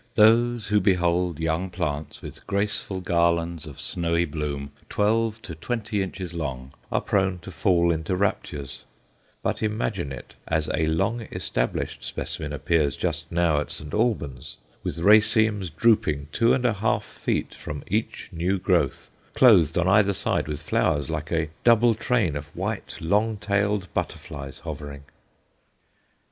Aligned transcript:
Those 0.15 0.69
who 0.69 0.81
behold 0.81 1.39
young 1.39 1.69
plants 1.69 2.23
with 2.23 2.47
graceful 2.47 3.01
garlands 3.01 3.67
of 3.67 3.79
snowy 3.79 4.25
bloom 4.25 4.71
twelve 4.89 5.39
to 5.43 5.53
twenty 5.53 6.01
inches 6.01 6.33
long 6.33 6.73
are 6.91 7.01
prone 7.01 7.37
to 7.43 7.51
fall 7.51 7.91
into 7.91 8.15
raptures; 8.15 8.83
but 9.43 9.61
imagine 9.61 10.11
it 10.11 10.33
as 10.47 10.67
a 10.73 10.87
long 10.87 11.27
established 11.31 12.03
specimen 12.03 12.51
appears 12.51 12.97
just 12.97 13.31
now 13.31 13.59
at 13.59 13.69
St 13.69 13.93
Albans, 13.93 14.57
with 14.81 14.97
racemes 14.97 15.69
drooping 15.69 16.29
two 16.31 16.51
and 16.51 16.65
a 16.65 16.73
half 16.73 17.03
feet 17.05 17.53
from 17.53 17.83
each 17.85 18.27
new 18.31 18.57
growth, 18.57 19.07
clothed 19.35 19.77
on 19.77 19.87
either 19.87 20.13
side 20.13 20.47
with 20.47 20.63
flowers 20.63 21.11
like 21.11 21.31
a 21.31 21.51
double 21.63 21.93
train 21.93 22.35
of 22.35 22.47
white 22.55 22.97
long 23.01 23.37
tailed 23.37 23.87
butterflies 23.93 24.61
hovering! 24.61 25.03